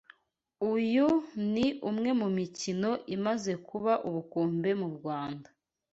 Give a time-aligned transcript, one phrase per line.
[0.73, 1.07] Uyu
[1.53, 5.47] ni umwe mu mikino imaze kuba ubukombe mu Rwanda